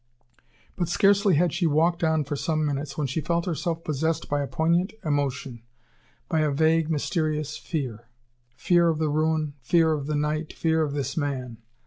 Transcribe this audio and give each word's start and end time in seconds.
But 0.77 0.89
scarcely 0.89 1.35
had 1.35 1.53
she 1.53 1.67
walked 1.67 2.03
on 2.03 2.23
for 2.23 2.35
some 2.35 2.65
minutes 2.65 2.97
when 2.97 3.05
she 3.05 3.21
felt 3.21 3.45
herself 3.45 3.83
possessed 3.83 4.27
by 4.29 4.41
a 4.41 4.47
poignant 4.47 4.93
emotion, 5.05 5.61
by 6.27 6.39
a 6.39 6.49
vague, 6.49 6.89
mysterious 6.89 7.55
fear 7.55 8.09
fear 8.55 8.89
of 8.89 8.97
the 8.97 9.11
ruin, 9.11 9.53
fear 9.61 9.93
of 9.93 10.07
the 10.07 10.15
night, 10.15 10.53
fear 10.53 10.81
of 10.81 10.93
this 10.93 11.15
man. 11.15 11.57